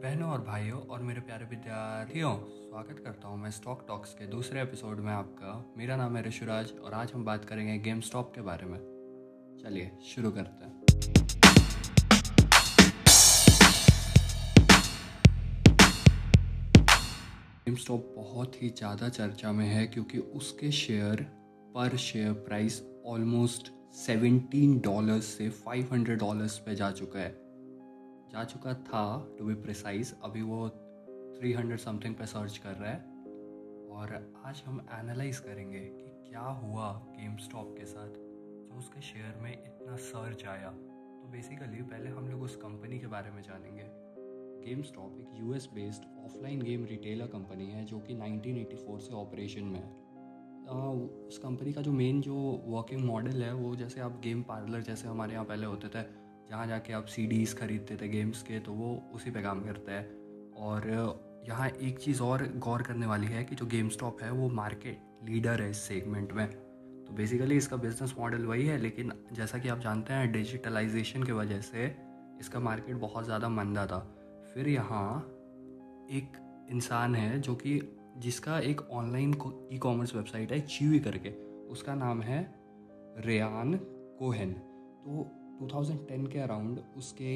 [0.00, 4.60] बहनों और भाइयों और मेरे प्यारे विद्यार्थियों, स्वागत करता हूँ मैं स्टॉक टॉक्स के दूसरे
[4.62, 8.40] एपिसोड में आपका। मेरा नाम है ऋषुराज और आज हम बात करेंगे गेम स्टॉप के
[8.40, 8.78] बारे में।
[9.62, 10.80] चलिए, शुरू करते हैं।
[17.66, 21.22] गेम स्टॉप बहुत ही ज़्यादा चर्चा में है क्योंकि उसके शेयर
[21.74, 27.49] पर शेयर प्राइस ऑलमोस्ट 17 डॉलर्स से 500 डॉलर्स पे जा चुका है।
[28.30, 30.68] जा चुका था टू बी प्रिसाइज अभी वो
[31.38, 32.98] 300 समथिंग पे सर्च कर रहा है।
[33.90, 34.12] और
[34.46, 39.52] आज हम एनालाइज करेंगे कि क्या हुआ गेम स्टॉप के साथ, जो उसके शेयर में
[39.52, 43.88] इतना सर्च आया। तो बेसिकली पहले हम लोग उस कंपनी के बारे में जानेंगे।
[44.64, 49.64] गेम स्टॉप एक US based offline game retailer company है, जो कि 1984 से ऑपरेशन
[49.64, 50.08] में है।
[51.26, 52.34] उस कंपनी का जो मेन जो
[52.66, 56.66] वर्किंग मॉडल है, वो जैसे आप गेम पार्लर जैसे हमारे यहाँ पहले होते थे जहाँ
[56.66, 60.02] जाके आप सी खरीदते थे गेम्स के तो वो उसी पे काम करता है।
[60.58, 60.88] और
[61.48, 64.98] यहाँ एक चीज़ और गौर करने वाली है कि जो गेम स्टॉप है, वो मार्केट
[65.24, 66.46] लीडर है इस सेगमेंट में।
[67.06, 71.32] तो बेसिकली इसका बिज़नेस मॉडल वही है, लेकिन जैसा कि आप जानते हैं डिजिटलाइजेशन की
[71.32, 71.86] वजह से
[72.40, 73.98] इसका मार्केट बहुत ज़्यादा मंदा था।
[74.54, 75.18] फिर यहाँ
[76.12, 76.36] एक
[76.70, 77.80] इंसान है जो कि,
[78.16, 79.34] जिसका एक ऑनलाइन
[79.72, 81.30] ई कॉमर्स वेबसाइट है चीवी करके।
[81.68, 82.40] उसका नाम है
[83.18, 83.74] रेयान
[84.18, 85.30] कोहन तो
[85.60, 87.32] 2010 के अराउंड उसके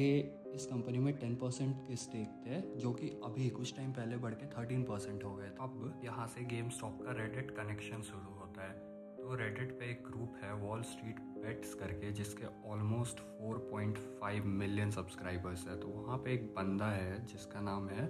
[0.55, 4.33] इस कंपनी में 10 परसेंट के स्टेक थे, जो कि अभी कुछ टाइम पहले बढ़
[4.33, 8.67] के 13 परसेंट हो गए अब यहाँ से गेम स्टॉप का रेडिट कनेक्शन शुरू होता
[8.67, 8.73] है।
[9.17, 15.67] तो रेडिट पे एक ग्रुप है वॉल स्ट्रीट बेट्स करके, जिसके ऑलमोस्ट 4.5 मिलियन सब्सक्राइबर्स
[15.67, 18.07] है। तो वहाँ पे एक बंदा है, जिसका नाम है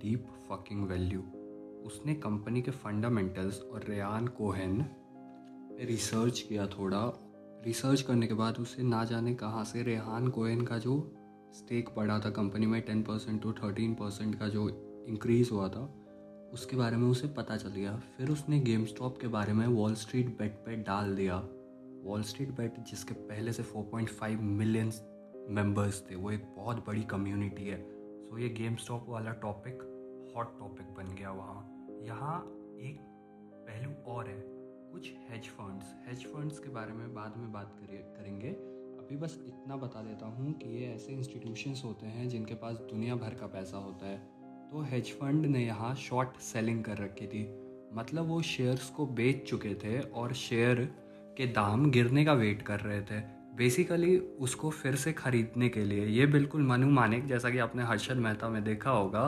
[0.00, 1.20] डीप फकिंग वैल्यू
[1.86, 4.84] उसने कंपनी के फंडामेंटल्स और रेयान कोहेन
[5.80, 7.00] रिसर्च किया थोड़ा
[7.64, 11.14] रिसर्च करने के बाद उसे ना जाने कहाँ से रेहान कोयन का जो
[11.52, 14.68] स्टेक बढ़ा था कंपनी में ten percent to thirteen percent का जो
[15.08, 15.94] इंक्रीज़ हुआ था,
[16.52, 19.94] उसके बारे में उसे पता चल गया। फिर उसने गेम स्टॉप के बारे में वॉल
[19.94, 21.48] स्ट्रीट बेट पे डाल दिया।
[22.02, 24.92] वॉल स्ट्रीट बेट जिसके पहले से 4.5 मिलियन
[25.50, 27.90] मेंबर्स थे, वो एक बहुत बड़ी कम्युनिटी है।
[28.28, 29.74] सो ये गेम स्टॉप वाला टॉपिक
[30.36, 32.40] हॉट टॉपिक बन गया वहाँ। यहाँ
[32.80, 32.98] एक
[33.54, 34.59] पहलू और है।
[34.92, 39.76] कुछ हेज फंड्स हेज फंड्स के बारे में बाद में बात करेंगे। अभी बस इतना
[39.76, 43.78] बता देता हूँ कि ये ऐसे इंस्टीट्यूशंस होते हैं जिनके पास दुनिया भर का पैसा
[43.78, 44.18] होता है।
[44.70, 47.42] तो हेज फंड ने यहाँ शॉर्ट सेलिंग कर रखी थी।
[47.94, 50.84] मतलब वो शेयर्स को बेच चुके थे और शेयर
[51.36, 53.20] के दाम गिरने का वेट कर रहे थे।
[53.56, 58.16] बेसिकली उसको फिर से ख़रीदने के लिए। ये बिल्कुल मनु मानिक जैसा कि आपने हर्षद
[58.16, 59.24] मेहता में देखा होगा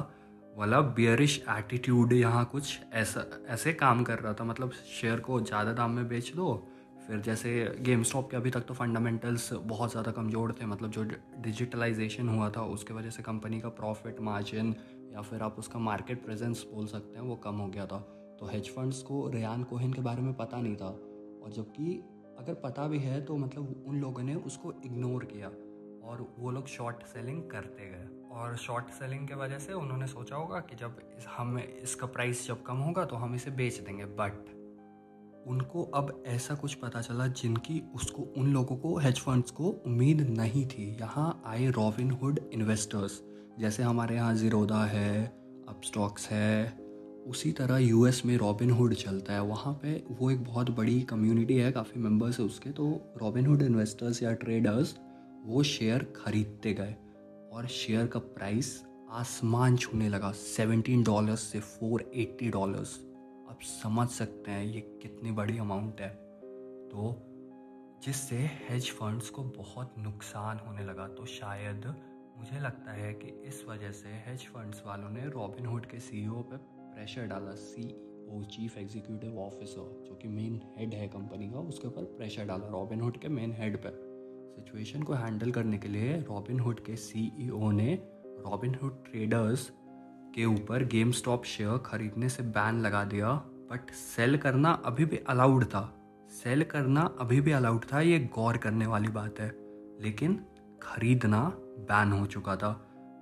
[0.52, 5.72] वाला बियरिश एटीट्यूड यहाँ कुछ। ऐसा, ऐसे काम कर रहा था। मतलब शेयर को ज़्यादा
[5.72, 6.54] दाम में बेच दो,
[7.06, 11.04] फिर जैसे गेम स्टॉप के अभी तक तो फंडामेंटल्स बहुत ज़्यादा कमज़ोर थे। मतलब जो
[11.38, 14.74] डिजिटलाइजेशन हुआ था, उसके वजह से कंपनी का प्रॉफिट मार्जिन
[15.12, 17.98] या फिर आप उसका मार्केट प्रेजेंस बोल सकते हैं, वो कम हो गया था।
[18.40, 20.88] तो हेज फंड्स को रेयान कोहिन के बारे में पता नहीं था।
[21.42, 22.02] और जबकि
[22.38, 25.48] अगर पता भी है तो मतलब उन लोगों ने उसको इग्नोर किया।
[26.02, 30.36] और वो लोग शॉर्ट सेलिंग करते गए। और शॉर्ट सेलिंग के वजह से उन्होंने सोचा
[30.36, 30.96] होगा कि जब
[31.36, 34.50] हम इसका प्राइस जब कम होगा तो हम इसे बेच देंगे। बट
[35.46, 40.20] उनको अब ऐसा कुछ पता चला जिनकी उसको, उन लोगों को हेज फंड्स को उम्मीद
[40.30, 43.20] नहीं थी। यहाँ आए रॉबिन हुड इन्वेस्टर्स
[43.58, 45.24] जैसे हमारे यहाँ ज़ीरोदा है
[45.68, 46.78] अपस्टॉक्स है,
[47.26, 51.56] उसी तरह यूएस में रॉबिन हुड चलता है। वहाँ पे वो एक बहुत बड़ी कम्युनिटी
[51.56, 52.90] है, काफ़ी मेंबर्स है उसके तो
[53.22, 54.94] रॉबिन हुड इन्वेस्टर्स या ट्रेडर्स
[55.44, 56.94] वो शेयर खरीदते गए
[57.52, 62.94] और शेयर का प्राइस आसमान छूने लगा। सेवेंटीन डॉलर्स से फोर एट्टी डॉलर्स
[63.50, 66.08] आप समझ सकते हैं ये कितनी बड़ी अमाउंट है।
[66.88, 67.14] तो
[68.04, 68.36] जिससे
[68.68, 71.86] हेज फंड्स को बहुत नुकसान होने लगा तो शायद
[72.38, 76.42] मुझे लगता है कि इस वजह से हेज फंड्स वालों ने रॉबिन हुड के सीईओ
[76.42, 76.56] पे
[76.94, 81.88] प्रेशर डाला। C CEO chief executive officer जो कि मेन हेड है कंपनी का, उसके
[81.88, 83.90] ऊपर प्रेशर डाला रॉबिन हुड के मेन हेड पे।
[84.52, 87.92] सिचुएशन को हैंडल करने के लिए रॉबिन हुड के सीईओ e ने
[88.24, 89.70] रॉबिन हुड ट्रेडर्स
[90.34, 93.32] के ऊपर गेम स्टॉप शेयर खरीदने से बैन लगा दिया
[93.70, 95.82] बट सेल करना अभी भी अलाउड था।
[96.32, 99.50] सेल करना अभी भी अलाउड था, ये गौर करने वाली बात है।
[100.02, 100.38] लेकिन
[100.82, 101.42] खरीदना
[101.80, 102.70] बैन हो चुका था,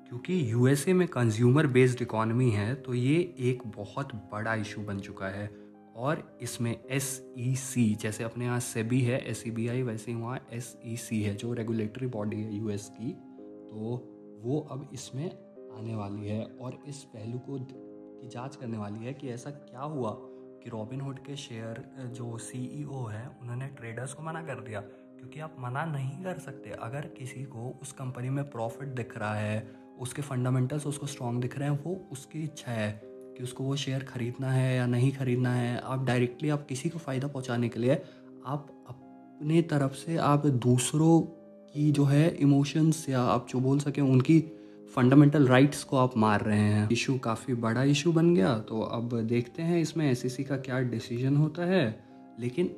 [0.08, 5.26] क्योंकि यूएसए में कंज्यूमर बेस्ड इकॉनमी है तो ये एक बहुत बड़ा इशू बन चुका
[5.28, 5.46] है।
[6.00, 7.08] और इसमें एस
[7.38, 10.76] ई सी जैसे अपने यहाँ सेबी है एस ई बी आई वैसे ही वहाँ एस
[10.84, 13.12] ई सी है, जो रेगुलेटरी बॉडी है यू एस की
[13.68, 13.96] तो
[14.44, 19.12] वो अब इसमें आने वाली है और इस पहलू को की जाँच करने वाली है
[19.14, 20.10] कि ऐसा क्या हुआ
[20.62, 21.82] कि रॉबिन हुड के शेयर
[22.16, 26.38] जो सीईओ e है, उन्होंने ट्रेडर्स को मना कर दिया, क्योंकि आप मना नहीं कर
[26.38, 31.40] सकते। अगर किसी को उस कंपनी में प्रॉफिट दिख रहा है, उसके फंडामेंटल्स उसको स्ट्रॉन्ग
[31.42, 32.90] दिख रहे हैं, वो उसकी इच्छा है।
[33.40, 36.98] कि उसको वो शेयर ख़रीदना है या नहीं ख़रीदना है, आप डायरेक्टली आप किसी को
[36.98, 37.94] फ़ायदा पहुँचाने के लिए
[38.46, 41.20] आप अपने तरफ़ से आप दूसरों
[41.74, 44.38] की जो है इमोशंस या आप जो बोल सकें उनकी
[44.94, 49.14] फंडामेंटल राइट्स को आप मार रहे हैं। इशू काफ़ी बड़ा इशू बन गया तो अब
[49.24, 51.84] देखते हैं इसमें एस का क्या डिसीज़न होता है।
[52.40, 52.70] लेकिन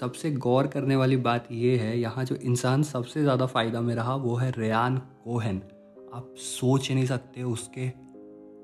[0.00, 4.14] सबसे गौर करने वाली बात यह है, यहाँ जो इंसान सबसे ज़्यादा फ़ायदा में रहा
[4.16, 5.60] वो है रेयान कोहन
[6.14, 7.86] आप सोच नहीं सकते उसके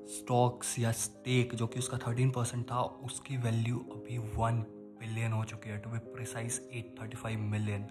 [0.09, 4.59] स्टॉक्स या स्टेक जो कि उसका थर्टीन परसेंट था, उसकी वैल्यू अभी वन
[4.99, 7.83] बिलियन हो चुकी है to be precise at thirty five million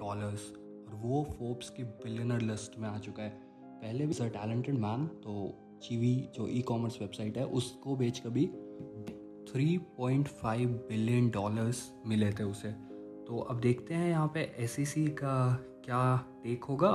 [0.00, 3.30] dollars और वो फोर्ब्स की बिलियनर लिस्ट में आ चुका है।
[3.82, 5.32] पहले भी सर टैलेंटेड मैन तो
[5.82, 8.46] चीवी जो ई कॉमर्स वेबसाइट है, उसको बेच कभी
[9.46, 12.70] 3.5 बिलियन डॉलर्स मिले थे उसे।
[13.26, 15.34] तो अब देखते हैं यहाँ पे एस e का
[15.84, 16.02] क्या
[16.44, 16.90] टेक होगा।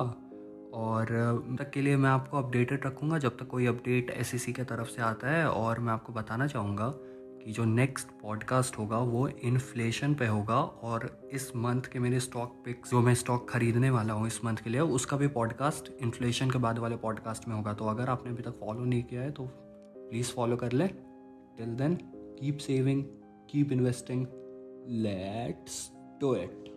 [0.75, 1.07] और
[1.59, 4.87] तक के लिए मैं आपको अपडेटेड रखूँगा जब तक कोई अपडेट एस e के तरफ़
[4.87, 6.91] से आता है और मैं आपको बताना चाहूँगा
[7.45, 12.61] कि जो नेक्स्ट पॉडकास्ट होगा वो इन्फ्लेशन पे होगा और इस मंथ के मेरे स्टॉक
[12.65, 16.51] पिक्स जो मैं स्टॉक खरीदने वाला हूँ इस मंथ के लिए, उसका भी पॉडकास्ट इन्फ्लेशन
[16.51, 19.31] के बाद वाले पॉडकास्ट में होगा। तो अगर आपने अभी तक फॉलो नहीं किया है
[19.31, 20.87] तो प्लीज़ फॉलो कर लें।
[21.57, 21.97] Till then
[22.39, 23.03] keep saving
[23.51, 24.25] keep investing
[25.03, 25.89] let's
[26.21, 26.74] do it